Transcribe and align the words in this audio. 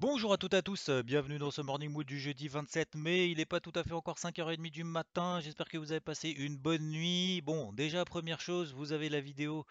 Bonjour 0.00 0.32
à 0.32 0.38
toutes 0.38 0.54
et 0.54 0.56
à 0.56 0.62
tous, 0.62 0.88
euh, 0.88 1.02
bienvenue 1.02 1.38
dans 1.38 1.50
ce 1.50 1.60
Morning 1.60 1.90
Mood 1.90 2.06
du 2.06 2.18
jeudi 2.18 2.48
27 2.48 2.94
mai. 2.94 3.28
Il 3.28 3.36
n'est 3.36 3.44
pas 3.44 3.60
tout 3.60 3.72
à 3.74 3.84
fait 3.84 3.92
encore 3.92 4.16
5h30 4.16 4.70
du 4.70 4.82
matin. 4.82 5.40
J'espère 5.42 5.68
que 5.68 5.76
vous 5.76 5.92
avez 5.92 6.00
passé 6.00 6.30
une 6.30 6.56
bonne 6.56 6.88
nuit. 6.88 7.42
Bon, 7.42 7.70
déjà, 7.74 8.02
première 8.06 8.40
chose, 8.40 8.72
vous 8.72 8.92
avez 8.92 9.10
la 9.10 9.20
vidéo 9.20 9.66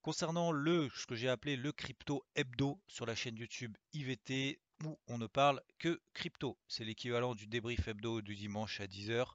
concernant 0.00 0.52
le, 0.52 0.88
ce 0.94 1.04
que 1.04 1.16
j'ai 1.16 1.28
appelé 1.28 1.56
le 1.56 1.72
crypto 1.72 2.24
hebdo 2.36 2.78
sur 2.86 3.06
la 3.06 3.16
chaîne 3.16 3.36
YouTube 3.36 3.76
IVT 3.92 4.60
où 4.84 5.00
on 5.08 5.18
ne 5.18 5.26
parle 5.26 5.60
que 5.80 6.00
crypto. 6.14 6.56
C'est 6.68 6.84
l'équivalent 6.84 7.34
du 7.34 7.48
débrief 7.48 7.88
hebdo 7.88 8.22
du 8.22 8.36
dimanche 8.36 8.80
à 8.80 8.86
10h 8.86 9.26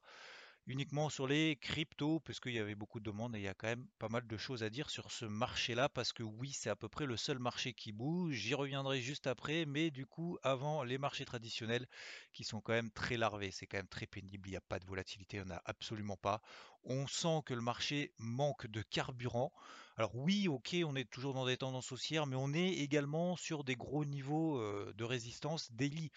uniquement 0.68 1.08
sur 1.08 1.26
les 1.26 1.56
cryptos, 1.56 2.20
puisqu'il 2.20 2.52
y 2.52 2.58
avait 2.58 2.74
beaucoup 2.74 3.00
de 3.00 3.04
demandes 3.04 3.34
et 3.34 3.38
il 3.38 3.44
y 3.44 3.48
a 3.48 3.54
quand 3.54 3.68
même 3.68 3.86
pas 3.98 4.10
mal 4.10 4.26
de 4.26 4.36
choses 4.36 4.62
à 4.62 4.68
dire 4.68 4.90
sur 4.90 5.10
ce 5.10 5.24
marché-là, 5.24 5.88
parce 5.88 6.12
que 6.12 6.22
oui, 6.22 6.52
c'est 6.52 6.68
à 6.68 6.76
peu 6.76 6.90
près 6.90 7.06
le 7.06 7.16
seul 7.16 7.38
marché 7.38 7.72
qui 7.72 7.90
bouge. 7.90 8.34
J'y 8.34 8.54
reviendrai 8.54 9.00
juste 9.00 9.26
après, 9.26 9.64
mais 9.64 9.90
du 9.90 10.04
coup, 10.04 10.38
avant 10.42 10.84
les 10.84 10.98
marchés 10.98 11.24
traditionnels 11.24 11.86
qui 12.34 12.44
sont 12.44 12.60
quand 12.60 12.74
même 12.74 12.90
très 12.90 13.16
larvés, 13.16 13.50
c'est 13.50 13.66
quand 13.66 13.78
même 13.78 13.88
très 13.88 14.06
pénible, 14.06 14.46
il 14.48 14.52
n'y 14.52 14.56
a 14.56 14.60
pas 14.60 14.78
de 14.78 14.86
volatilité, 14.86 15.40
on 15.40 15.46
n'a 15.46 15.62
absolument 15.64 16.18
pas. 16.18 16.42
On 16.84 17.06
sent 17.06 17.40
que 17.46 17.54
le 17.54 17.62
marché 17.62 18.12
manque 18.18 18.66
de 18.66 18.82
carburant. 18.82 19.52
Alors 19.96 20.14
oui, 20.14 20.48
ok, 20.48 20.76
on 20.84 20.94
est 20.96 21.10
toujours 21.10 21.32
dans 21.32 21.46
des 21.46 21.56
tendances 21.56 21.90
haussières, 21.92 22.26
mais 22.26 22.36
on 22.36 22.52
est 22.52 22.74
également 22.74 23.36
sur 23.36 23.64
des 23.64 23.74
gros 23.74 24.04
niveaux 24.04 24.60
euh, 24.60 24.92
de 24.96 25.04
résistance 25.04 25.72
daily. 25.72 26.12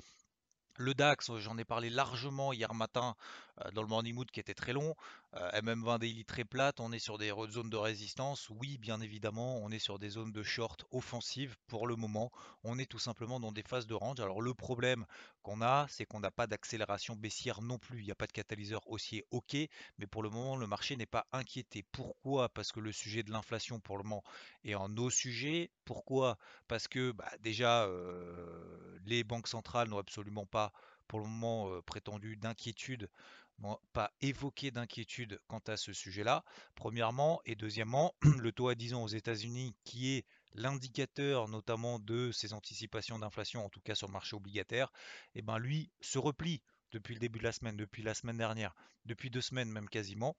Le 0.81 0.95
DAX, 0.95 1.31
j'en 1.37 1.59
ai 1.59 1.63
parlé 1.63 1.91
largement 1.91 2.53
hier 2.53 2.73
matin 2.73 3.15
euh, 3.63 3.69
dans 3.71 3.83
le 3.83 3.87
morning 3.87 4.15
mood 4.15 4.31
qui 4.31 4.39
était 4.39 4.55
très 4.55 4.73
long. 4.73 4.95
Euh, 5.37 5.61
MM20 5.61 5.97
daily 5.99 6.25
très 6.25 6.43
plate, 6.43 6.81
on 6.81 6.91
est 6.91 6.99
sur 6.99 7.17
des 7.17 7.33
zones 7.51 7.69
de 7.69 7.77
résistance. 7.77 8.49
Oui, 8.49 8.77
bien 8.77 8.99
évidemment, 8.99 9.59
on 9.59 9.71
est 9.71 9.79
sur 9.79 9.97
des 9.97 10.09
zones 10.09 10.33
de 10.33 10.43
short 10.43 10.83
offensives 10.91 11.55
pour 11.67 11.87
le 11.87 11.95
moment. 11.95 12.31
On 12.65 12.77
est 12.77 12.85
tout 12.85 12.99
simplement 12.99 13.39
dans 13.39 13.53
des 13.53 13.63
phases 13.63 13.87
de 13.87 13.93
range. 13.93 14.19
Alors 14.19 14.41
le 14.41 14.53
problème 14.53 15.05
qu'on 15.41 15.61
a, 15.61 15.87
c'est 15.89 16.05
qu'on 16.05 16.19
n'a 16.19 16.31
pas 16.31 16.47
d'accélération 16.47 17.15
baissière 17.15 17.61
non 17.61 17.77
plus. 17.77 17.99
Il 17.99 18.05
n'y 18.05 18.11
a 18.11 18.15
pas 18.15 18.27
de 18.27 18.33
catalyseur 18.33 18.81
haussier, 18.91 19.25
ok, 19.31 19.55
mais 19.97 20.05
pour 20.05 20.21
le 20.21 20.29
moment, 20.29 20.57
le 20.57 20.67
marché 20.67 20.97
n'est 20.97 21.05
pas 21.05 21.25
inquiété. 21.31 21.85
Pourquoi? 21.93 22.49
Parce 22.49 22.73
que 22.73 22.81
le 22.81 22.91
sujet 22.91 23.23
de 23.23 23.31
l'inflation 23.31 23.79
pour 23.79 23.97
le 23.97 24.03
moment 24.03 24.23
est 24.65 24.75
en 24.75 24.89
nos 24.89 25.09
sujets. 25.09 25.71
Pourquoi? 25.85 26.37
Parce 26.67 26.89
que 26.89 27.11
bah, 27.13 27.31
déjà, 27.39 27.85
euh, 27.85 28.99
les 29.05 29.23
banques 29.23 29.47
centrales 29.47 29.87
n'ont 29.87 29.97
absolument 29.97 30.45
pas 30.45 30.73
pour 31.11 31.19
le 31.19 31.27
moment 31.27 31.81
prétendu 31.81 32.37
d'inquiétude, 32.37 33.09
pas 33.91 34.13
évoqué 34.21 34.71
d'inquiétude 34.71 35.41
quant 35.47 35.61
à 35.67 35.75
ce 35.75 35.91
sujet-là, 35.91 36.45
premièrement, 36.73 37.41
et 37.43 37.55
deuxièmement, 37.55 38.15
le 38.39 38.53
taux 38.53 38.69
à 38.69 38.75
10 38.75 38.93
ans 38.93 39.03
aux 39.03 39.09
États-Unis, 39.09 39.75
qui 39.83 40.13
est 40.13 40.25
l'indicateur 40.53 41.49
notamment 41.49 41.99
de 41.99 42.31
ces 42.31 42.53
anticipations 42.53 43.19
d'inflation, 43.19 43.65
en 43.65 43.69
tout 43.69 43.81
cas 43.81 43.93
sur 43.93 44.07
le 44.07 44.13
marché 44.13 44.37
obligataire, 44.37 44.89
et 45.35 45.39
eh 45.39 45.41
ben 45.41 45.57
lui 45.57 45.91
se 45.99 46.17
replie 46.17 46.61
depuis 46.93 47.13
le 47.13 47.19
début 47.19 47.39
de 47.39 47.43
la 47.43 47.51
semaine, 47.51 47.75
depuis 47.75 48.03
la 48.03 48.13
semaine 48.13 48.37
dernière, 48.37 48.73
depuis 49.03 49.29
deux 49.29 49.41
semaines 49.41 49.69
même 49.69 49.89
quasiment. 49.89 50.37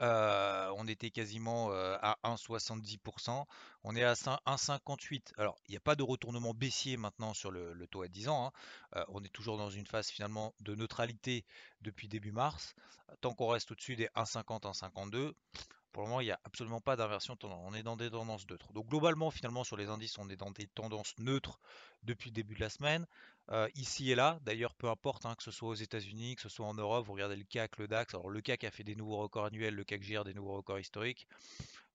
On 0.00 0.86
était 0.86 1.10
quasiment 1.10 1.70
à 1.72 2.18
1,70%. 2.24 3.44
On 3.84 3.96
est 3.96 4.04
à 4.04 4.14
1,58. 4.14 5.32
Alors, 5.36 5.58
il 5.68 5.72
n'y 5.72 5.76
a 5.76 5.80
pas 5.80 5.96
de 5.96 6.02
retournement 6.02 6.54
baissier 6.54 6.96
maintenant 6.96 7.34
sur 7.34 7.50
le, 7.50 7.86
taux 7.88 8.02
à 8.02 8.08
10 8.08 8.28
ans. 8.28 8.52
Hein. 8.94 9.04
On 9.08 9.22
est 9.22 9.32
toujours 9.32 9.58
dans 9.58 9.70
une 9.70 9.86
phase 9.86 10.08
finalement 10.08 10.54
de 10.60 10.74
neutralité 10.74 11.44
depuis 11.82 12.08
début 12.08 12.32
mars. 12.32 12.74
Tant 13.20 13.34
qu'on 13.34 13.48
reste 13.48 13.70
au-dessus 13.72 13.96
des 13.96 14.08
1,50, 14.16 14.62
1,52, 14.62 15.32
pour 15.98 16.04
le 16.04 16.10
moment, 16.10 16.20
il 16.20 16.26
n'y 16.26 16.30
a 16.30 16.38
absolument 16.44 16.80
pas 16.80 16.94
d'inversion 16.94 17.34
tendance. 17.34 17.60
On 17.66 17.74
est 17.74 17.82
dans 17.82 17.96
des 17.96 18.08
tendances 18.08 18.48
neutres. 18.48 18.72
Donc 18.72 18.86
globalement, 18.86 19.32
finalement, 19.32 19.64
sur 19.64 19.76
les 19.76 19.88
indices, 19.88 20.16
on 20.18 20.30
est 20.30 20.36
dans 20.36 20.52
des 20.52 20.68
tendances 20.68 21.12
neutres 21.18 21.58
depuis 22.04 22.30
le 22.30 22.34
début 22.34 22.54
de 22.54 22.60
la 22.60 22.70
semaine. 22.70 23.04
Euh, 23.50 23.68
ici 23.74 24.12
et 24.12 24.14
là, 24.14 24.38
d'ailleurs, 24.44 24.76
peu 24.76 24.88
importe, 24.88 25.26
hein, 25.26 25.34
que 25.34 25.42
ce 25.42 25.50
soit 25.50 25.70
aux 25.70 25.74
États-Unis, 25.74 26.36
que 26.36 26.42
ce 26.42 26.48
soit 26.48 26.66
en 26.66 26.74
Europe, 26.74 27.04
vous 27.04 27.14
regardez 27.14 27.34
le 27.34 27.42
CAC, 27.42 27.78
le 27.78 27.88
DAX. 27.88 28.14
Alors 28.14 28.30
le 28.30 28.40
CAC 28.40 28.62
a 28.62 28.70
fait 28.70 28.84
des 28.84 28.94
nouveaux 28.94 29.16
records 29.16 29.46
annuels, 29.46 29.74
le 29.74 29.82
CAC 29.82 30.04
gère 30.04 30.22
des 30.22 30.34
nouveaux 30.34 30.54
records 30.54 30.78
historiques 30.78 31.26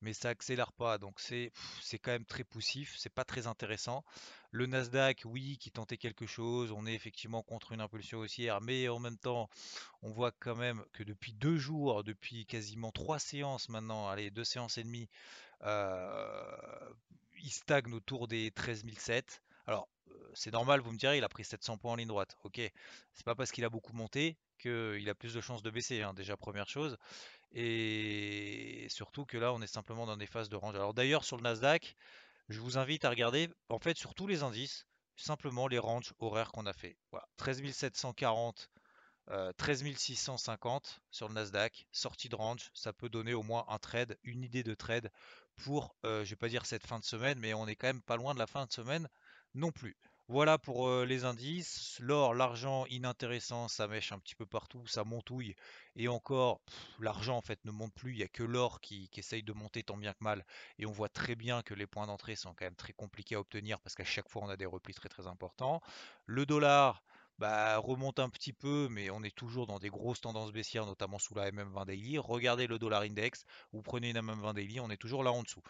mais 0.03 0.13
ça 0.13 0.29
accélère 0.29 0.71
pas. 0.73 0.97
Donc 0.97 1.19
c'est 1.19 1.51
c'est 1.81 1.97
quand 1.97 2.11
même 2.11 2.25
très 2.25 2.43
poussif, 2.43 2.95
c'est 2.97 3.09
pas 3.09 3.23
très 3.23 3.47
intéressant. 3.47 4.03
Le 4.51 4.67
Nasdaq, 4.67 5.23
oui, 5.25 5.57
qui 5.57 5.71
tentait 5.71 5.97
quelque 5.97 6.27
chose, 6.27 6.71
on 6.71 6.85
est 6.85 6.93
effectivement 6.93 7.41
contre 7.41 7.71
une 7.71 7.81
impulsion 7.81 8.19
haussière, 8.19 8.61
mais 8.61 8.87
en 8.89 8.99
même 8.99 9.17
temps, 9.17 9.49
on 10.03 10.11
voit 10.11 10.31
quand 10.31 10.55
même 10.55 10.83
que 10.93 11.03
depuis 11.03 11.33
deux 11.33 11.57
jours, 11.57 12.03
depuis 12.03 12.45
quasiment 12.45 12.91
trois 12.91 13.17
séances 13.19 13.69
maintenant, 13.69 14.07
allez, 14.09 14.29
deux 14.29 14.43
séances 14.43 14.77
et 14.77 14.83
demie, 14.83 15.09
euh, 15.63 16.93
il 17.43 17.51
stagne 17.51 17.93
autour 17.93 18.27
des 18.27 18.51
13 18.51 18.85
007. 18.85 19.41
Alors, 19.65 19.87
euh, 20.11 20.31
c'est 20.35 20.51
normal, 20.51 20.81
vous 20.81 20.91
me 20.91 20.97
direz, 20.97 21.17
il 21.17 21.23
a 21.23 21.29
pris 21.29 21.43
700 21.45 21.77
points 21.77 21.93
en 21.93 21.95
ligne 21.95 22.07
droite. 22.07 22.37
Ok, 22.43 22.59
c'est 23.13 23.25
pas 23.25 23.35
parce 23.35 23.51
qu'il 23.51 23.65
a 23.65 23.69
beaucoup 23.69 23.93
monté 23.93 24.37
qu'il 24.59 25.09
a 25.09 25.15
plus 25.15 25.33
de 25.33 25.41
chances 25.41 25.61
de 25.61 25.69
baisser, 25.69 26.01
hein, 26.01 26.13
déjà 26.13 26.37
première 26.37 26.69
chose. 26.69 26.97
Et 27.53 28.87
surtout 28.89 29.25
que 29.25 29.37
là, 29.37 29.53
on 29.53 29.61
est 29.61 29.67
simplement 29.67 30.05
dans 30.05 30.17
des 30.17 30.25
phases 30.25 30.49
de 30.49 30.55
range. 30.55 30.75
Alors 30.75 30.93
d'ailleurs, 30.93 31.23
sur 31.23 31.37
le 31.37 31.43
Nasdaq, 31.43 31.95
je 32.49 32.59
vous 32.59 32.77
invite 32.77 33.05
à 33.05 33.09
regarder, 33.09 33.49
en 33.69 33.79
fait, 33.79 33.97
sur 33.97 34.15
tous 34.15 34.27
les 34.27 34.43
indices, 34.43 34.85
simplement 35.15 35.67
les 35.67 35.79
ranges 35.79 36.13
horaires 36.19 36.51
qu'on 36.51 36.65
a 36.65 36.73
fait. 36.73 36.97
Voilà, 37.11 37.27
13 37.37 37.71
740, 37.71 38.69
13 39.57 39.95
650 39.95 40.99
sur 41.11 41.27
le 41.27 41.35
Nasdaq, 41.35 41.87
sortie 41.91 42.29
de 42.29 42.35
range, 42.35 42.69
ça 42.73 42.91
peut 42.91 43.09
donner 43.09 43.33
au 43.33 43.43
moins 43.43 43.65
un 43.69 43.77
trade, 43.77 44.17
une 44.23 44.43
idée 44.43 44.63
de 44.63 44.73
trade 44.73 45.11
pour, 45.55 45.95
euh, 46.05 46.25
je 46.25 46.31
vais 46.31 46.35
pas 46.35 46.49
dire 46.49 46.65
cette 46.65 46.85
fin 46.85 46.99
de 46.99 47.05
semaine, 47.05 47.39
mais 47.39 47.53
on 47.53 47.67
est 47.67 47.75
quand 47.75 47.87
même 47.87 48.01
pas 48.01 48.17
loin 48.17 48.33
de 48.33 48.39
la 48.39 48.47
fin 48.47 48.65
de 48.65 48.71
semaine 48.71 49.07
non 49.53 49.71
plus. 49.71 49.95
Voilà 50.33 50.57
pour 50.57 51.03
les 51.03 51.25
indices. 51.25 51.99
L'or, 51.99 52.33
l'argent, 52.33 52.87
inintéressant, 52.87 53.67
ça 53.67 53.87
mèche 53.87 54.11
un 54.13 54.17
petit 54.17 54.33
peu 54.33 54.47
partout, 54.47 54.87
ça 54.87 55.03
montouille. 55.03 55.53
Et 55.95 56.07
encore, 56.07 56.59
l'argent 56.97 57.37
en 57.37 57.43
fait 57.43 57.63
ne 57.65 57.71
monte 57.71 57.93
plus. 57.93 58.13
Il 58.13 58.17
n'y 58.17 58.23
a 58.23 58.27
que 58.27 58.41
l'or 58.41 58.81
qui, 58.81 59.11
essaye 59.15 59.43
de 59.43 59.53
monter 59.53 59.83
tant 59.83 59.95
bien 59.95 60.11
que 60.11 60.23
mal. 60.23 60.43
Et 60.79 60.87
on 60.87 60.91
voit 60.91 61.07
très 61.07 61.35
bien 61.35 61.61
que 61.61 61.75
les 61.75 61.85
points 61.85 62.07
d'entrée 62.07 62.35
sont 62.35 62.55
quand 62.55 62.65
même 62.65 62.75
très 62.75 62.93
compliqués 62.93 63.35
à 63.35 63.41
obtenir 63.41 63.79
parce 63.79 63.93
qu'à 63.93 64.05
chaque 64.05 64.27
fois 64.27 64.41
on 64.43 64.49
a 64.49 64.57
des 64.57 64.65
replis 64.65 64.95
très 64.95 65.07
très 65.07 65.27
importants. 65.27 65.81
Le 66.25 66.47
dollar, 66.47 67.03
bah, 67.37 67.77
remonte 67.77 68.17
un 68.17 68.29
petit 68.29 68.53
peu, 68.53 68.87
mais 68.89 69.11
on 69.11 69.21
est 69.21 69.35
toujours 69.35 69.67
dans 69.67 69.77
des 69.77 69.89
grosses 69.89 70.21
tendances 70.21 70.51
baissières, 70.51 70.87
notamment 70.87 71.19
sous 71.19 71.35
la 71.35 71.51
MM20 71.51 71.85
Daily. 71.85 72.17
Regardez 72.17 72.65
le 72.65 72.79
dollar 72.79 73.03
index, 73.03 73.45
vous 73.71 73.83
prenez 73.83 74.09
une 74.09 74.17
MM20 74.17 74.55
Daily, 74.55 74.79
on 74.79 74.89
est 74.89 74.97
toujours 74.97 75.23
là 75.23 75.31
en 75.31 75.43
dessous. 75.43 75.61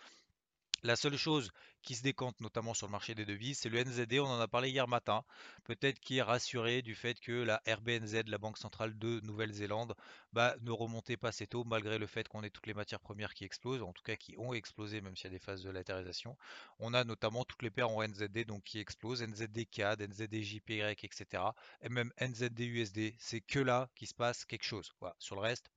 La 0.85 0.97
seule 0.97 1.15
chose 1.15 1.49
qui 1.81 1.95
se 1.95 2.03
décante 2.03 2.41
notamment 2.41 2.73
sur 2.73 2.87
le 2.87 2.91
marché 2.91 3.15
des 3.15 3.25
devises, 3.25 3.59
c'est 3.59 3.69
le 3.69 3.81
NZD, 3.81 4.19
on 4.19 4.25
en 4.25 4.39
a 4.41 4.49
parlé 4.49 4.69
hier 4.69 4.85
matin, 4.85 5.23
peut-être 5.63 5.97
qui 6.01 6.17
est 6.17 6.21
rassuré 6.21 6.81
du 6.81 6.93
fait 6.93 7.17
que 7.21 7.31
la 7.31 7.61
RBNZ, 7.65 8.23
la 8.27 8.37
Banque 8.37 8.57
centrale 8.57 8.97
de 8.99 9.21
Nouvelle-Zélande, 9.21 9.95
bah, 10.33 10.57
ne 10.59 10.71
remontait 10.71 11.15
pas 11.15 11.29
assez 11.29 11.47
tôt 11.47 11.63
malgré 11.63 11.97
le 11.97 12.05
fait 12.05 12.27
qu'on 12.27 12.43
ait 12.43 12.49
toutes 12.49 12.67
les 12.67 12.73
matières 12.73 12.99
premières 12.99 13.33
qui 13.33 13.45
explosent, 13.45 13.81
en 13.81 13.93
tout 13.93 14.03
cas 14.03 14.17
qui 14.17 14.35
ont 14.37 14.53
explosé 14.53 14.99
même 14.99 15.15
s'il 15.15 15.25
y 15.25 15.27
a 15.27 15.37
des 15.37 15.39
phases 15.39 15.63
de 15.63 15.69
latérisation. 15.69 16.37
On 16.79 16.93
a 16.93 17.05
notamment 17.05 17.45
toutes 17.45 17.63
les 17.63 17.71
paires 17.71 17.89
en 17.89 18.05
NZD 18.05 18.45
qui 18.65 18.79
explosent, 18.79 19.23
NZD 19.23 19.69
CAD, 19.71 20.01
NZD 20.01 20.41
JPY, 20.41 20.81
etc. 20.81 21.43
Et 21.81 21.87
même 21.87 22.11
NZD 22.19 22.59
USD, 22.59 23.13
c'est 23.19 23.39
que 23.39 23.59
là 23.59 23.89
qu'il 23.95 24.09
se 24.09 24.13
passe 24.13 24.43
quelque 24.43 24.65
chose. 24.65 24.91
Sur 25.17 25.35
le 25.35 25.41
reste, 25.41 25.71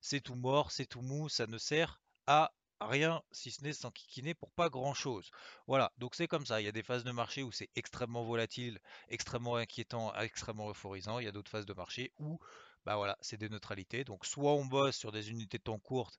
c'est 0.00 0.20
tout 0.20 0.34
mort, 0.34 0.72
c'est 0.72 0.86
tout 0.86 1.02
mou, 1.02 1.28
ça 1.28 1.46
ne 1.46 1.58
sert 1.58 2.00
à 2.26 2.52
rien 2.80 3.22
si 3.32 3.50
ce 3.50 3.62
n'est 3.62 3.72
s'enquiquiner 3.72 4.34
pour 4.34 4.50
pas 4.52 4.68
grand 4.68 4.94
chose. 4.94 5.30
Voilà, 5.66 5.92
donc 5.98 6.14
c'est 6.14 6.28
comme 6.28 6.46
ça. 6.46 6.60
Il 6.60 6.64
y 6.64 6.68
a 6.68 6.72
des 6.72 6.82
phases 6.82 7.04
de 7.04 7.12
marché 7.12 7.42
où 7.42 7.52
c'est 7.52 7.70
extrêmement 7.76 8.24
volatile, 8.24 8.78
extrêmement 9.08 9.56
inquiétant, 9.56 10.14
extrêmement 10.14 10.70
euphorisant. 10.70 11.18
Il 11.18 11.24
y 11.24 11.28
a 11.28 11.32
d'autres 11.32 11.50
phases 11.50 11.66
de 11.66 11.74
marché 11.74 12.12
où 12.18 12.38
bah 12.84 12.96
voilà, 12.96 13.16
c'est 13.20 13.36
des 13.36 13.48
neutralités. 13.48 14.04
Donc 14.04 14.24
soit 14.26 14.52
on 14.52 14.64
bosse 14.64 14.96
sur 14.96 15.12
des 15.12 15.30
unités 15.30 15.58
de 15.58 15.62
temps 15.62 15.78
courtes 15.78 16.18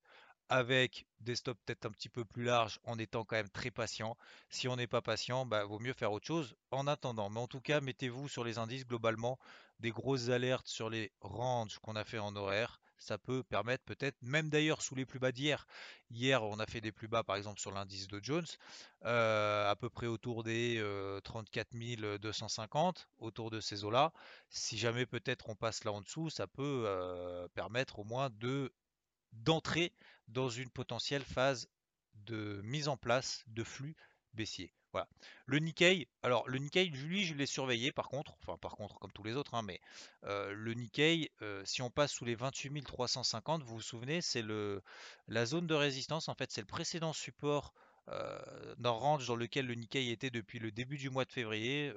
avec 0.49 1.07
des 1.21 1.37
stops 1.37 1.59
peut-être 1.65 1.85
un 1.85 1.91
petit 1.91 2.09
peu 2.09 2.25
plus 2.25 2.43
larges 2.43 2.79
en 2.83 2.99
étant 2.99 3.23
quand 3.23 3.37
même 3.37 3.49
très 3.49 3.71
patient. 3.71 4.17
Si 4.49 4.67
on 4.67 4.75
n'est 4.75 4.85
pas 4.87 5.01
patient, 5.01 5.45
bah, 5.45 5.63
vaut 5.63 5.79
mieux 5.79 5.93
faire 5.93 6.11
autre 6.11 6.27
chose 6.27 6.55
en 6.71 6.87
attendant. 6.87 7.29
Mais 7.29 7.39
en 7.39 7.47
tout 7.47 7.61
cas, 7.61 7.79
mettez-vous 7.79 8.27
sur 8.27 8.43
les 8.43 8.57
indices 8.57 8.85
globalement 8.85 9.39
des 9.79 9.91
grosses 9.91 10.29
alertes 10.29 10.67
sur 10.67 10.89
les 10.89 11.11
ranges 11.21 11.79
qu'on 11.79 11.95
a 11.95 12.03
fait 12.03 12.19
en 12.19 12.35
horaire 12.35 12.81
ça 13.01 13.17
peut 13.17 13.43
permettre 13.43 13.83
peut-être, 13.83 14.15
même 14.21 14.49
d'ailleurs 14.49 14.81
sous 14.81 14.93
les 14.93 15.05
plus 15.05 15.19
bas 15.19 15.31
d'hier, 15.31 15.65
hier 16.11 16.43
on 16.43 16.59
a 16.59 16.67
fait 16.67 16.81
des 16.81 16.91
plus 16.91 17.07
bas 17.07 17.23
par 17.23 17.35
exemple 17.35 17.59
sur 17.59 17.71
l'indice 17.71 18.07
de 18.07 18.19
Jones, 18.23 18.45
euh, 19.05 19.69
à 19.69 19.75
peu 19.75 19.89
près 19.89 20.05
autour 20.05 20.43
des 20.43 20.77
34 21.23 21.69
euh, 21.75 22.17
250, 22.19 23.09
autour 23.17 23.49
de 23.49 23.59
ces 23.59 23.83
eaux-là. 23.83 24.13
Si 24.49 24.77
jamais 24.77 25.07
peut-être 25.07 25.49
on 25.49 25.55
passe 25.55 25.83
là 25.83 25.91
en 25.91 26.01
dessous, 26.01 26.29
ça 26.29 26.45
peut 26.45 26.83
euh, 26.85 27.47
permettre 27.55 27.99
au 27.99 28.03
moins 28.03 28.29
de 28.29 28.71
d'entrer 29.33 29.93
dans 30.27 30.49
une 30.49 30.69
potentielle 30.69 31.23
phase 31.23 31.69
de 32.13 32.61
mise 32.63 32.87
en 32.87 32.97
place 32.97 33.43
de 33.47 33.63
flux 33.63 33.95
baissier. 34.33 34.73
Le 35.45 35.59
Nikkei, 35.59 36.07
alors 36.23 36.47
le 36.47 36.57
Nikkei, 36.59 36.85
lui, 36.85 37.25
je 37.25 37.33
l'ai 37.33 37.45
surveillé 37.45 37.91
par 37.91 38.07
contre, 38.09 38.35
enfin 38.41 38.57
par 38.57 38.75
contre 38.75 38.99
comme 38.99 39.11
tous 39.11 39.23
les 39.23 39.35
autres, 39.35 39.53
hein, 39.53 39.61
mais 39.63 39.79
euh, 40.25 40.53
le 40.53 40.73
Nikkei, 40.73 41.31
euh, 41.41 41.63
si 41.65 41.81
on 41.81 41.89
passe 41.89 42.11
sous 42.11 42.25
les 42.25 42.35
28 42.35 42.83
350, 42.83 43.63
vous 43.63 43.75
vous 43.75 43.81
souvenez, 43.81 44.21
c'est 44.21 44.43
la 45.27 45.45
zone 45.45 45.67
de 45.67 45.75
résistance, 45.75 46.29
en 46.29 46.35
fait, 46.35 46.51
c'est 46.51 46.61
le 46.61 46.67
précédent 46.67 47.13
support 47.13 47.73
euh, 48.09 48.75
range 48.83 49.27
dans 49.27 49.35
lequel 49.35 49.67
le 49.67 49.75
Nikkei 49.75 50.09
était 50.11 50.29
depuis 50.29 50.59
le 50.59 50.71
début 50.71 50.97
du 50.97 51.09
mois 51.09 51.25
de 51.25 51.31
février. 51.31 51.93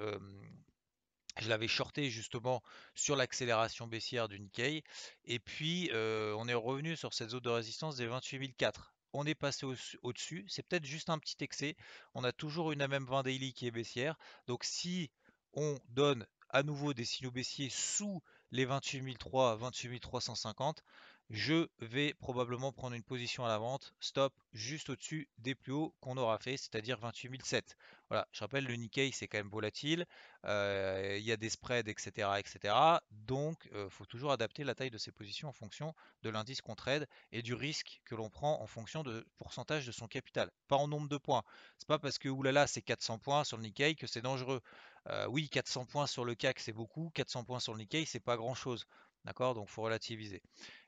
je 1.41 1.49
l'avais 1.49 1.69
shorté 1.69 2.11
justement 2.11 2.63
sur 2.95 3.17
l'accélération 3.17 3.87
baissière 3.87 4.29
du 4.29 4.39
Nikkei. 4.41 4.85
Et 5.25 5.39
puis, 5.39 5.91
on 5.93 6.49
est 6.49 6.55
revenu 6.55 6.97
sur 6.97 7.15
cette 7.15 7.31
zone 7.31 7.41
de 7.41 7.51
résistance 7.51 7.97
des 7.97 8.07
28 8.07 8.55
004 8.59 8.94
on 9.15 9.25
est 9.25 9.35
passé 9.35 9.65
au-dessus. 10.03 10.45
c'est 10.49 10.63
peut-être 10.65 10.85
juste 10.85 11.09
un 11.09 11.19
petit 11.19 11.37
excès. 11.41 11.77
On 12.15 12.25
a 12.25 12.33
toujours 12.33 12.73
une 12.73 12.83
MM20 12.83 13.23
daily 13.23 13.55
qui 13.55 13.67
est 13.67 13.71
baissière. 13.71 14.19
Donc 14.47 14.65
si 14.65 15.11
on 15.55 15.79
donne 15.89 16.27
à 16.51 16.63
nouveau 16.63 16.93
des 16.95 17.05
signaux 17.05 17.31
baissiers 17.31 17.71
sous 17.71 18.23
les 18.51 18.65
28003, 18.65 19.57
28350, 19.57 20.85
je 21.31 21.69
vais 21.81 22.15
probablement 22.15 22.73
prendre 22.73 22.95
une 22.95 23.03
position 23.03 23.45
à 23.45 23.49
la 23.49 23.59
vente, 23.59 23.95
stop, 23.99 24.35
juste 24.53 24.91
au-dessus 24.91 25.29
des 25.39 25.55
plus 25.55 25.73
hauts 25.73 25.95
qu'on 26.01 26.17
aura 26.17 26.39
fait, 26.39 26.57
c'est-à-dire 26.57 26.99
28007. 26.99 27.77
Voilà, 28.11 28.29
je 28.33 28.41
rappelle, 28.41 28.67
le 28.67 28.75
Nikkei, 28.75 29.11
c'est 29.13 29.27
quand 29.27 29.39
même 29.39 29.49
volatile, 29.49 30.05
euh, 30.45 31.17
il 31.19 31.25
y 31.25 31.33
a 31.33 31.37
des 31.37 31.49
spreads, 31.49 31.89
etc. 31.89 32.39
etc. 32.39 32.75
donc, 33.11 33.69
il 33.71 33.77
euh, 33.77 33.89
faut 33.89 34.05
toujours 34.05 34.33
adapter 34.33 34.65
la 34.65 34.75
taille 34.75 34.91
de 34.91 34.99
ses 34.99 35.13
positions 35.13 35.49
en 35.49 35.53
fonction 35.53 35.95
de 36.23 36.31
l'indice 36.31 36.61
qu'on 36.61 36.75
trade 36.75 37.09
et 37.33 37.43
du 37.43 37.55
risque 37.55 38.03
que 38.05 38.15
l'on 38.15 38.29
prend 38.29 38.61
en 38.61 38.67
fonction 38.67 39.03
de 39.03 39.27
pourcentage 39.39 39.87
de 39.87 39.93
son 39.93 40.07
capital, 40.07 40.51
pas 40.69 40.77
en 40.77 40.89
nombre 40.89 41.09
de 41.09 41.17
points. 41.17 41.43
C'est 41.79 41.89
pas 41.89 41.99
parce 41.99 42.19
que, 42.19 42.29
oulala, 42.29 42.67
c'est 42.67 42.83
400 42.83 43.19
points 43.19 43.45
sur 43.45 43.57
le 43.57 43.63
Nikkei 43.63 43.97
que 43.97 44.07
c'est 44.07 44.23
dangereux. 44.23 44.61
Euh, 45.09 45.27
oui, 45.29 45.49
400 45.51 45.85
points 45.85 46.07
sur 46.07 46.25
le 46.25 46.35
CAC, 46.35 46.61
c'est 46.61 46.73
beaucoup, 46.73 47.11
400 47.15 47.45
points 47.45 47.61
sur 47.61 47.75
le 47.75 47.81
Nikkei, 47.81 48.07
c'est 48.07 48.21
pas 48.21 48.37
grand-chose. 48.37 48.87
D'accord? 49.25 49.55
Donc, 49.55 49.67
il 49.69 49.73
faut 49.73 49.83
relativiser. 49.83 50.43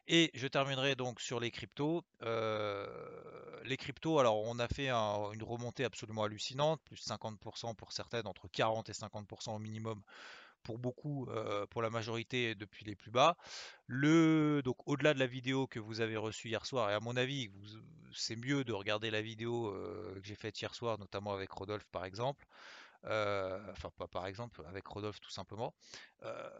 Et 0.09 0.31
je 0.35 0.47
terminerai 0.47 0.95
donc 0.95 1.21
sur 1.21 1.41
les 1.41 1.51
cryptos. 1.51 2.05
Euh, 2.23 2.87
les 3.65 3.77
cryptos, 3.77 4.19
alors 4.19 4.41
on 4.43 4.59
a 4.59 4.69
fait 4.69 4.89
une 4.89 5.43
remontée 5.43 5.85
absolument 5.85 6.25
hallucinante, 6.25 6.81
plus 6.85 7.05
50% 7.05 7.75
pour 7.75 7.93
certaines, 7.93 8.27
entre 8.27 8.49
40 8.49 8.89
et 8.89 8.93
50% 8.93 9.57
au 9.57 9.59
minimum 9.59 10.03
pour 10.63 10.79
beaucoup, 10.79 11.27
euh, 11.31 11.65
pour 11.67 11.81
la 11.81 11.91
majorité 11.91 12.57
depuis 12.57 12.85
les 12.85 12.97
plus 12.97 13.11
bas. 13.11 13.37
Le, 13.87 14.63
donc 14.65 14.77
au-delà 14.87 15.15
de 15.15 15.19
la 15.21 15.27
vidéo 15.27 15.67
que 15.69 15.79
vous 15.79 16.01
avez 16.01 16.17
reçue 16.17 16.49
hier 16.49 16.67
soir, 16.67 16.91
et 16.91 16.95
à 16.95 17.01
mon 17.01 17.17
avis, 17.17 17.51
c'est 18.13 18.37
mieux 18.37 18.65
de 18.65 18.73
regarder 18.73 19.11
la 19.11 19.23
vidéo 19.23 19.69
euh, 19.69 20.15
que 20.21 20.27
j'ai 20.27 20.35
faite 20.35 20.61
hier 20.61 20.75
soir, 20.75 20.99
notamment 20.99 21.33
avec 21.33 21.51
Rodolphe 21.51 21.89
par 21.93 22.05
exemple. 22.05 22.47
Euh, 23.07 23.61
enfin 23.71 23.91
pas 23.97 24.09
par 24.09 24.27
exemple 24.27 24.63
avec 24.67 24.85
Rodolphe 24.87 25.21
tout 25.21 25.31
simplement, 25.31 25.75
euh, 26.25 26.51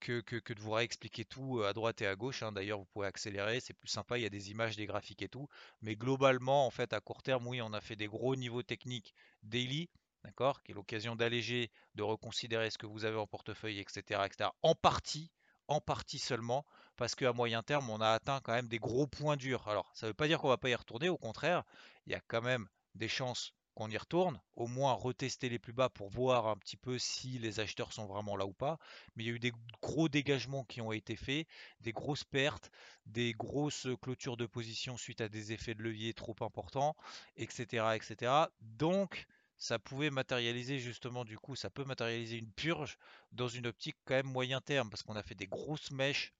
que, 0.00 0.52
de 0.52 0.60
vous 0.60 0.72
réexpliquer 0.72 1.24
tout 1.24 1.60
euh, 1.60 1.68
à 1.68 1.72
droite 1.72 2.02
et 2.02 2.06
à 2.06 2.16
gauche. 2.16 2.42
Hein. 2.42 2.52
D'ailleurs, 2.52 2.78
vous 2.78 2.84
pouvez 2.86 3.06
accélérer, 3.06 3.60
c'est 3.60 3.74
plus 3.74 3.88
sympa, 3.88 4.18
il 4.18 4.22
y 4.22 4.26
a 4.26 4.30
des 4.30 4.50
images, 4.50 4.76
des 4.76 4.86
graphiques 4.86 5.22
et 5.22 5.28
tout. 5.28 5.48
Mais 5.82 5.94
globalement, 5.94 6.66
en 6.66 6.70
fait, 6.70 6.92
à 6.92 7.00
court 7.00 7.22
terme, 7.22 7.46
oui, 7.46 7.62
on 7.62 7.72
a 7.72 7.80
fait 7.80 7.96
des 7.96 8.08
gros 8.08 8.34
niveaux 8.34 8.62
techniques 8.62 9.14
daily, 9.44 9.88
d'accord, 10.24 10.62
qui 10.62 10.72
est 10.72 10.74
l'occasion 10.74 11.14
d'alléger, 11.14 11.70
de 11.94 12.02
reconsidérer 12.02 12.70
ce 12.70 12.78
que 12.78 12.86
vous 12.86 13.04
avez 13.04 13.16
en 13.16 13.26
portefeuille, 13.26 13.78
etc., 13.78 14.22
etc. 14.24 14.50
En 14.62 14.74
partie, 14.74 15.30
en 15.68 15.80
partie 15.80 16.18
seulement, 16.18 16.66
parce 16.96 17.14
qu'à 17.14 17.32
moyen 17.32 17.62
terme, 17.62 17.88
on 17.88 18.00
a 18.00 18.10
atteint 18.10 18.40
quand 18.42 18.52
même 18.52 18.68
des 18.68 18.78
gros 18.78 19.06
points 19.06 19.36
durs. 19.36 19.68
Alors, 19.68 19.90
ça 19.94 20.06
ne 20.06 20.10
veut 20.10 20.14
pas 20.14 20.26
dire 20.26 20.40
qu'on 20.40 20.48
va 20.48 20.58
pas 20.58 20.70
y 20.70 20.74
retourner, 20.74 21.08
au 21.08 21.18
contraire, 21.18 21.62
il 22.06 22.12
y 22.12 22.16
a 22.16 22.20
quand 22.20 22.42
même 22.42 22.68
des 22.94 23.08
chances 23.08 23.54
qu'on 23.74 23.90
y 23.90 23.96
retourne, 23.96 24.40
au 24.54 24.66
moins 24.66 24.92
retester 24.92 25.48
les 25.48 25.58
plus 25.58 25.72
bas 25.72 25.88
pour 25.88 26.08
voir 26.08 26.46
un 26.46 26.56
petit 26.56 26.76
peu 26.76 26.98
si 26.98 27.38
les 27.38 27.60
acheteurs 27.60 27.92
sont 27.92 28.06
vraiment 28.06 28.36
là 28.36 28.46
ou 28.46 28.52
pas. 28.52 28.78
Mais 29.14 29.24
il 29.24 29.26
y 29.26 29.30
a 29.30 29.34
eu 29.34 29.40
des 29.40 29.52
gros 29.82 30.08
dégagements 30.08 30.64
qui 30.64 30.80
ont 30.80 30.92
été 30.92 31.16
faits, 31.16 31.46
des 31.80 31.92
grosses 31.92 32.24
pertes, 32.24 32.70
des 33.06 33.32
grosses 33.32 33.88
clôtures 34.00 34.36
de 34.36 34.46
position 34.46 34.96
suite 34.96 35.20
à 35.20 35.28
des 35.28 35.52
effets 35.52 35.74
de 35.74 35.82
levier 35.82 36.14
trop 36.14 36.36
importants, 36.40 36.96
etc. 37.36 37.96
etc. 37.96 38.32
Donc 38.60 39.26
ça 39.56 39.78
pouvait 39.78 40.10
matérialiser 40.10 40.78
justement 40.78 41.24
du 41.24 41.38
coup, 41.38 41.56
ça 41.56 41.70
peut 41.70 41.84
matérialiser 41.84 42.38
une 42.38 42.52
purge 42.52 42.98
dans 43.32 43.48
une 43.48 43.66
optique 43.66 43.96
quand 44.04 44.14
même 44.14 44.26
moyen 44.26 44.60
terme, 44.60 44.90
parce 44.90 45.02
qu'on 45.02 45.16
a 45.16 45.22
fait 45.22 45.34
des 45.34 45.46
grosses 45.46 45.90
mèches, 45.90 46.32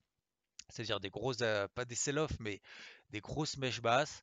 c'est-à-dire 0.69 1.01
des 1.01 1.11
grosses, 1.11 1.43
euh, 1.43 1.67
pas 1.75 1.85
des 1.85 1.95
sell-off, 1.95 2.33
mais 2.41 2.61
des 3.11 3.21
grosses 3.21 3.57
mèches 3.57 3.81
basses. 3.81 4.23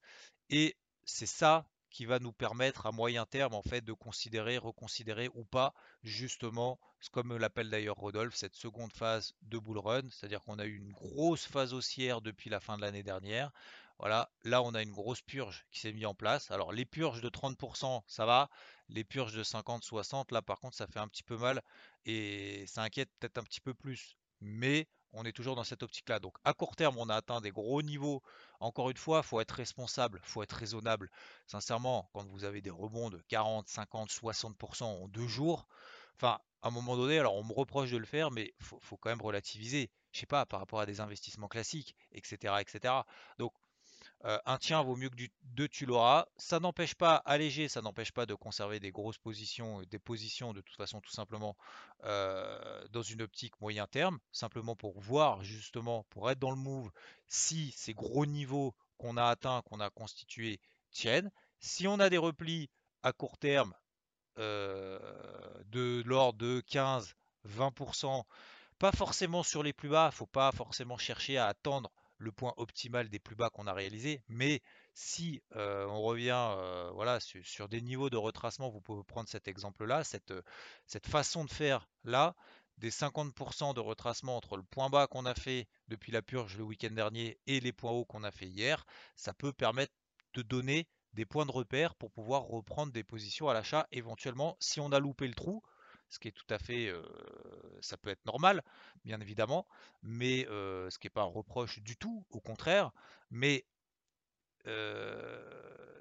Et 0.49 0.75
c'est 1.05 1.25
ça 1.25 1.65
qui 1.91 2.05
va 2.05 2.19
nous 2.19 2.31
permettre 2.31 2.85
à 2.87 2.91
moyen 2.91 3.25
terme 3.25 3.53
en 3.53 3.61
fait 3.61 3.81
de 3.81 3.93
considérer, 3.93 4.57
reconsidérer 4.57 5.29
ou 5.35 5.43
pas 5.43 5.73
justement, 6.03 6.79
comme 7.11 7.37
l'appelle 7.37 7.69
d'ailleurs 7.69 7.97
Rodolphe, 7.97 8.35
cette 8.35 8.55
seconde 8.55 8.93
phase 8.93 9.35
de 9.43 9.59
bull 9.59 9.77
run, 9.77 10.09
c'est-à-dire 10.09 10.41
qu'on 10.41 10.57
a 10.57 10.65
eu 10.65 10.77
une 10.77 10.91
grosse 10.91 11.45
phase 11.45 11.73
haussière 11.73 12.21
depuis 12.21 12.49
la 12.49 12.59
fin 12.59 12.77
de 12.77 12.81
l'année 12.81 13.03
dernière. 13.03 13.51
Voilà, 13.99 14.31
là 14.43 14.63
on 14.63 14.73
a 14.73 14.81
une 14.81 14.93
grosse 14.93 15.21
purge 15.21 15.67
qui 15.69 15.79
s'est 15.79 15.93
mise 15.93 16.07
en 16.07 16.15
place. 16.15 16.49
Alors 16.49 16.71
les 16.71 16.85
purges 16.85 17.21
de 17.21 17.29
30%, 17.29 18.01
ça 18.07 18.25
va. 18.25 18.49
Les 18.89 19.03
purges 19.03 19.33
de 19.33 19.43
50-60, 19.43 20.33
là 20.33 20.41
par 20.41 20.59
contre 20.59 20.75
ça 20.75 20.87
fait 20.87 20.99
un 20.99 21.07
petit 21.07 21.23
peu 21.23 21.37
mal 21.37 21.61
et 22.05 22.65
ça 22.67 22.81
inquiète 22.81 23.09
peut-être 23.19 23.37
un 23.37 23.43
petit 23.43 23.61
peu 23.61 23.73
plus. 23.73 24.17
Mais 24.39 24.87
on 25.13 25.25
est 25.25 25.31
toujours 25.31 25.55
dans 25.55 25.63
cette 25.63 25.83
optique-là. 25.83 26.19
Donc 26.19 26.35
à 26.43 26.53
court 26.53 26.75
terme, 26.75 26.97
on 26.97 27.09
a 27.09 27.15
atteint 27.15 27.41
des 27.41 27.51
gros 27.51 27.81
niveaux. 27.81 28.21
Encore 28.59 28.89
une 28.89 28.97
fois, 28.97 29.21
il 29.23 29.27
faut 29.27 29.39
être 29.39 29.51
responsable, 29.51 30.21
il 30.23 30.29
faut 30.29 30.43
être 30.43 30.55
raisonnable. 30.55 31.09
Sincèrement, 31.47 32.09
quand 32.13 32.25
vous 32.27 32.43
avez 32.43 32.61
des 32.61 32.69
rebonds 32.69 33.09
de 33.09 33.21
40, 33.27 33.67
50, 33.67 34.09
60% 34.09 34.83
en 34.83 35.07
deux 35.07 35.27
jours, 35.27 35.67
enfin, 36.15 36.39
à 36.61 36.67
un 36.67 36.71
moment 36.71 36.95
donné, 36.95 37.19
alors 37.19 37.35
on 37.35 37.43
me 37.43 37.53
reproche 37.53 37.91
de 37.91 37.97
le 37.97 38.05
faire, 38.05 38.31
mais 38.31 38.53
il 38.59 38.65
faut, 38.65 38.97
quand 38.97 39.09
même 39.09 39.21
relativiser. 39.21 39.89
Je 40.11 40.19
sais 40.19 40.25
pas, 40.25 40.45
par 40.45 40.59
rapport 40.59 40.79
à 40.79 40.85
des 40.85 40.99
investissements 40.99 41.47
classiques, 41.47 41.95
etc. 42.11 42.55
etc. 42.59 42.93
Donc 43.39 43.53
euh, 44.25 44.37
un 44.45 44.57
tien 44.57 44.83
vaut 44.83 44.95
mieux 44.95 45.09
que 45.09 45.15
deux, 45.43 45.67
tu 45.67 45.85
l'auras. 45.85 46.27
Ça 46.37 46.59
n'empêche 46.59 46.93
pas, 46.93 47.15
alléger, 47.15 47.67
ça 47.67 47.81
n'empêche 47.81 48.11
pas 48.11 48.25
de 48.25 48.35
conserver 48.35 48.79
des 48.79 48.91
grosses 48.91 49.17
positions, 49.17 49.81
des 49.83 49.99
positions 49.99 50.53
de 50.53 50.61
toute 50.61 50.75
façon, 50.75 51.01
tout 51.01 51.11
simplement, 51.11 51.55
euh, 52.03 52.87
dans 52.89 53.01
une 53.01 53.23
optique 53.23 53.59
moyen 53.61 53.87
terme, 53.87 54.19
simplement 54.31 54.75
pour 54.75 54.99
voir, 54.99 55.43
justement, 55.43 56.05
pour 56.09 56.29
être 56.29 56.39
dans 56.39 56.51
le 56.51 56.57
move, 56.57 56.91
si 57.27 57.71
ces 57.75 57.93
gros 57.93 58.25
niveaux 58.25 58.75
qu'on 58.97 59.17
a 59.17 59.25
atteints, 59.25 59.63
qu'on 59.63 59.79
a 59.79 59.89
constitués, 59.89 60.59
tiennent. 60.91 61.31
Si 61.59 61.87
on 61.87 61.99
a 61.99 62.09
des 62.09 62.17
replis 62.17 62.69
à 63.01 63.13
court 63.13 63.37
terme 63.37 63.73
euh, 64.37 64.99
de 65.65 66.03
l'ordre 66.05 66.37
de 66.37 66.61
15, 66.67 67.15
20%, 67.47 68.23
pas 68.77 68.91
forcément 68.91 69.41
sur 69.41 69.63
les 69.63 69.73
plus 69.73 69.89
bas, 69.89 70.05
il 70.05 70.13
ne 70.13 70.15
faut 70.15 70.25
pas 70.27 70.51
forcément 70.51 70.97
chercher 70.97 71.37
à 71.37 71.47
attendre 71.47 71.91
le 72.21 72.31
point 72.31 72.53
optimal 72.57 73.09
des 73.09 73.19
plus 73.19 73.35
bas 73.35 73.49
qu'on 73.49 73.67
a 73.67 73.73
réalisé. 73.73 74.21
Mais 74.29 74.61
si 74.93 75.41
euh, 75.55 75.85
on 75.87 76.01
revient 76.01 76.53
euh, 76.57 76.91
voilà, 76.93 77.19
sur, 77.19 77.67
des 77.67 77.81
niveaux 77.81 78.09
de 78.09 78.17
retracement, 78.17 78.69
vous 78.69 78.81
pouvez 78.81 79.03
prendre 79.03 79.27
cet 79.27 79.47
exemple-là, 79.47 80.03
cette, 80.03 80.33
cette 80.85 81.07
façon 81.07 81.45
de 81.45 81.51
faire 81.51 81.89
là, 82.03 82.35
des 82.77 82.91
50% 82.91 83.73
de 83.73 83.79
retracement 83.79 84.37
entre 84.37 84.55
le 84.55 84.63
point 84.63 84.89
bas 84.89 85.07
qu'on 85.07 85.25
a 85.25 85.33
fait 85.33 85.67
depuis 85.87 86.11
la 86.11 86.21
purge 86.21 86.57
le 86.57 86.63
week-end 86.63 86.91
dernier 86.91 87.39
et 87.47 87.59
les 87.59 87.73
points 87.73 87.91
hauts 87.91 88.05
qu'on 88.05 88.23
a 88.23 88.31
fait 88.31 88.47
hier, 88.47 88.85
ça 89.15 89.33
peut 89.33 89.53
permettre 89.53 89.93
de 90.33 90.41
donner 90.41 90.87
des 91.13 91.25
points 91.25 91.45
de 91.45 91.51
repère 91.51 91.95
pour 91.95 92.11
pouvoir 92.11 92.43
reprendre 92.43 92.93
des 92.93 93.03
positions 93.03 93.49
à 93.49 93.53
l'achat 93.53 93.87
éventuellement 93.91 94.55
si 94.59 94.79
on 94.79 94.91
a 94.91 94.99
loupé 94.99 95.27
le 95.27 95.33
trou 95.33 95.61
ce 96.11 96.19
qui 96.19 96.27
est 96.27 96.31
tout 96.31 96.45
à 96.53 96.59
fait, 96.59 96.93
ça 97.81 97.97
peut 97.97 98.11
être 98.11 98.25
normal, 98.25 98.63
bien 99.05 99.19
évidemment, 99.19 99.67
mais 100.03 100.45
ce 100.45 100.99
qui 100.99 101.07
n'est 101.07 101.11
pas 101.11 101.23
un 101.23 101.25
reproche 101.25 101.79
du 101.79 101.97
tout, 101.97 102.25
au 102.29 102.39
contraire, 102.39 102.91
mais 103.31 103.65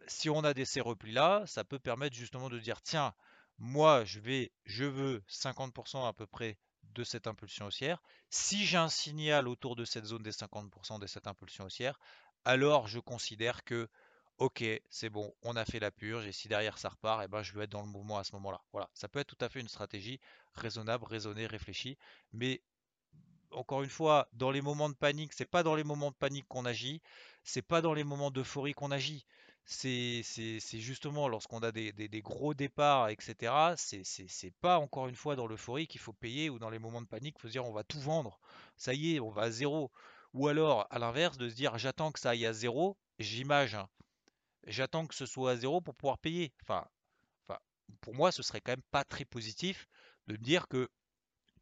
si 0.07 0.29
on 0.29 0.45
a 0.45 0.52
des 0.52 0.64
ces 0.64 0.81
replis-là, 0.81 1.45
ça 1.47 1.64
peut 1.64 1.79
permettre 1.79 2.17
justement 2.17 2.50
de 2.50 2.59
dire, 2.59 2.83
tiens, 2.83 3.14
moi, 3.59 4.05
je 4.05 4.21
vais, 4.21 4.52
je 4.64 4.85
veux 4.85 5.23
50% 5.29 6.07
à 6.07 6.12
peu 6.12 6.26
près 6.26 6.59
de 6.83 7.05
cette 7.05 7.26
impulsion 7.26 7.67
haussière. 7.67 8.02
Si 8.31 8.67
j'ai 8.67 8.79
un 8.79 8.88
signal 8.88 9.47
autour 9.47 9.76
de 9.76 9.85
cette 9.85 10.07
zone 10.07 10.23
des 10.23 10.33
50% 10.33 10.99
de 10.99 11.07
cette 11.07 11.26
impulsion 11.26 11.64
haussière, 11.64 12.00
alors 12.45 12.88
je 12.88 12.99
considère 12.99 13.62
que 13.64 13.88
ok, 14.41 14.65
c'est 14.89 15.11
bon, 15.11 15.35
on 15.43 15.55
a 15.55 15.65
fait 15.67 15.79
la 15.79 15.91
purge, 15.91 16.27
et 16.27 16.33
si 16.33 16.49
derrière 16.49 16.79
ça 16.79 16.89
repart, 16.89 17.23
eh 17.25 17.29
ben, 17.29 17.43
je 17.43 17.53
vais 17.53 17.65
être 17.65 17.71
dans 17.71 17.83
le 17.83 17.89
mouvement 17.89 18.19
à 18.19 18.25
ce 18.25 18.33
moment-là. 18.33 18.61
Voilà, 18.73 18.91
ça 18.95 19.07
peut 19.07 19.21
être 19.21 19.37
tout 19.37 19.45
à 19.45 19.51
fait 19.51 19.61
une 19.61 19.69
stratégie 19.69 20.19
raisonnable, 20.55 21.05
raisonnée, 21.05 21.47
réfléchie, 21.47 21.99
mais 22.33 22.63
encore 23.53 23.83
une 23.83 23.91
fois, 23.91 24.29
dans 24.33 24.51
les 24.51 24.63
moments 24.63 24.89
de 24.89 24.95
panique, 24.95 25.35
c'est 25.35 25.45
pas 25.45 25.63
dans 25.63 25.75
les 25.75 25.85
moments 25.85 26.11
de 26.11 26.17
panique 26.17 26.47
qu'on 26.49 26.65
agit, 26.65 27.03
c'est 27.45 27.63
pas 27.63 27.83
dans 27.83 27.93
les 27.93 28.05
moments 28.05 28.31
d'euphorie 28.31 28.73
qu'on 28.73 28.91
agit. 28.91 29.27
C'est 29.67 30.23
justement 30.73 31.29
lorsqu'on 31.29 31.61
a 31.61 31.71
des, 31.71 32.23
gros 32.23 32.55
départs, 32.55 33.11
etc. 33.11 33.75
C'est 33.77 34.55
pas 34.61 34.79
encore 34.79 35.09
une 35.09 35.17
fois 35.17 35.37
dans 35.37 35.47
l'euphorie 35.47 35.87
qu'il 35.87 36.01
faut 36.01 36.13
payer 36.15 36.49
ou 36.51 36.59
dans 36.59 36.71
les 36.71 36.79
moments 36.79 37.03
de 37.03 37.07
panique, 37.07 37.37
il 37.39 37.43
faut 37.43 37.49
se 37.49 37.53
dire 37.53 37.67
on 37.67 37.73
va 37.73 37.85
tout 37.85 38.01
vendre. 38.01 38.41
Ça 38.77 38.95
y 38.95 39.17
est, 39.17 39.21
on 39.21 39.31
va 39.31 39.43
à 39.43 39.51
zéro. 39.51 39.91
Ou 40.33 40.49
alors, 40.49 40.87
à 40.91 40.99
l'inverse, 40.99 41.37
de 41.37 41.49
se 41.49 41.55
dire 41.55 41.77
j'attends 41.77 42.11
que 42.11 42.21
ça 42.21 42.31
aille 42.31 42.47
à 42.47 42.53
zéro, 42.53 42.97
j'image, 43.19 43.75
hein. 43.75 43.89
J'attends 44.67 45.07
que 45.07 45.14
ce 45.14 45.26
soit 45.26 45.52
à 45.52 45.57
zéro 45.57 45.81
pour 45.81 45.95
pouvoir 45.95 46.19
payer. 46.19 46.52
Enfin, 46.62 46.87
pour 48.00 48.14
moi, 48.14 48.33
ce 48.33 48.43
serait 48.43 48.61
quand 48.61 48.73
même 48.73 48.83
pas 48.90 49.05
très 49.05 49.25
positif 49.25 49.88
de 50.26 50.35
me 50.35 50.38
dire 50.38 50.69
que 50.69 50.88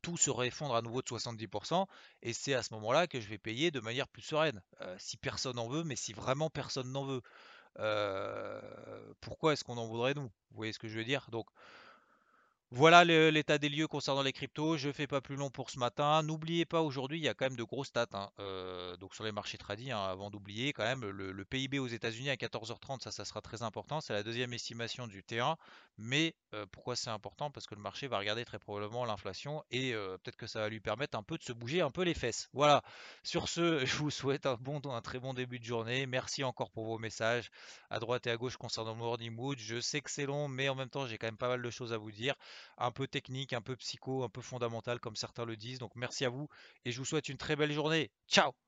tout 0.03 0.17
se 0.17 0.31
réeffondre 0.31 0.75
à 0.77 0.83
nouveau 0.83 1.03
de 1.03 1.09
70%, 1.09 1.87
et 2.23 2.33
c'est 2.33 2.55
à 2.55 2.63
ce 2.63 2.73
moment-là 2.75 3.07
que 3.07 3.21
je 3.21 3.29
vais 3.29 3.39
payer 3.39 3.71
de 3.71 3.81
manière 3.81 4.09
plus 4.09 4.23
sereine. 4.23 4.63
Euh, 4.81 4.95
si 4.99 5.17
personne 5.17 5.59
en 5.59 5.69
veut, 5.69 5.85
mais 5.85 5.97
si 5.97 6.13
vraiment 6.13 6.51
personne 6.51 6.93
n'en 6.93 7.05
veut. 7.05 7.23
Euh, 7.79 8.61
pourquoi 9.21 9.53
est-ce 9.53 9.65
qu'on 9.65 9.77
en 9.77 9.87
voudrait 9.87 10.15
nous? 10.15 10.23
Vous 10.23 10.57
voyez 10.57 10.73
ce 10.73 10.79
que 10.79 10.89
je 10.89 10.99
veux 10.99 11.05
dire? 11.05 11.29
Donc 11.31 11.49
voilà 12.71 13.03
l'état 13.05 13.57
des 13.57 13.71
lieux 13.71 13.87
concernant 13.87 14.23
les 14.23 14.33
cryptos. 14.33 14.77
Je 14.77 14.93
fais 14.93 15.07
pas 15.07 15.23
plus 15.23 15.37
long 15.37 15.49
pour 15.49 15.71
ce 15.71 15.79
matin. 15.79 16.23
N'oubliez 16.23 16.67
pas 16.67 16.83
aujourd'hui, 16.83 17.19
il 17.19 17.25
y 17.25 17.29
a 17.29 17.35
quand 17.35 17.47
même 17.47 17.57
de 17.57 17.65
grosses 17.65 17.89
stats. 17.89 18.07
Hein. 18.13 18.29
Euh, 18.41 18.97
donc 18.99 19.15
sur 19.15 19.25
les 19.25 19.33
marchés 19.33 19.57
tradis, 19.57 19.91
hein, 19.91 20.05
avant 20.05 20.31
d'oublier 20.31 20.75
quand 20.75 20.85
même 20.85 21.05
le, 21.05 21.45
PIB 21.45 21.79
aux 21.79 21.87
États-Unis 21.87 22.29
à 22.29 22.35
14h30, 22.35 23.01
ça, 23.01 23.11
ça 23.11 23.25
sera 23.25 23.41
très 23.41 23.63
important. 23.63 24.03
C'est 24.03 24.13
la 24.13 24.23
deuxième 24.23 24.53
estimation 24.53 25.07
du 25.07 25.23
T1. 25.23 25.57
Mais 25.99 26.35
pourquoi 26.73 26.97
c'est 26.97 27.11
important? 27.11 27.51
Parce 27.51 27.67
que 27.67 27.75
le 27.75 27.81
marché 27.81 28.07
va 28.07 28.19
regarder 28.19 28.45
très 28.45 28.59
probablement 28.59 29.05
l'inflation 29.05 29.65
et 29.71 29.93
peut-être 29.93 30.37
que 30.37 30.47
ça 30.47 30.61
va 30.61 30.69
lui 30.69 30.81
permettre 30.81 31.19
un 31.19 31.23
peu 31.23 31.37
de 31.37 31.43
se 31.43 31.53
bouger 31.53 31.81
un 31.81 31.91
peu 31.91 32.03
les 32.03 32.15
fesses. 32.15 32.49
Voilà. 32.53 32.83
Sur 33.23 33.49
ce, 33.49 33.85
je 33.87 33.97
vous 33.97 34.11
souhaite 34.11 34.47
un 34.47 35.01
très 35.03 35.19
bon 35.19 35.35
début 35.35 35.59
de 35.59 35.65
journée. 35.65 36.07
Merci 36.07 36.45
encore 36.45 36.71
pour 36.71 36.85
vos 36.87 36.99
messages 36.99 37.51
à 37.91 37.99
droite 37.99 38.27
et 38.27 38.31
à 38.31 38.37
gauche 38.37 38.57
concernant 38.57 38.95
Morning 38.95 39.33
Mood. 39.33 39.59
Je 39.59 39.81
sais 39.81 40.01
que 40.01 40.11
c'est 40.11 40.27
long, 40.27 40.49
mais 40.49 40.69
en 40.69 40.75
même 40.75 40.91
temps, 40.91 41.07
j'ai 41.07 41.19
quand 41.19 41.27
même 41.27 41.37
pas 41.37 41.49
mal 41.49 41.63
de 41.63 41.71
choses 41.71 41.93
à 41.93 41.99
vous 41.99 42.13
dire 42.13 42.35
un 42.77 42.91
peu 42.91 43.07
technique, 43.07 43.53
un 43.53 43.63
peu 43.63 43.77
psycho, 43.77 44.25
un 44.25 44.29
peu 44.29 44.41
fondamental 44.41 45.01
comme 45.01 45.17
certains 45.17 45.45
le 45.45 45.57
disent. 45.57 45.79
Donc 45.79 45.93
merci 45.97 46.25
à 46.25 46.29
vous 46.29 46.49
et 46.85 46.93
je 46.93 46.99
vous 46.99 47.05
souhaite 47.05 47.29
une 47.29 47.39
très 47.39 47.57
belle 47.57 47.73
journée. 47.73 48.11
Ciao 48.29 48.68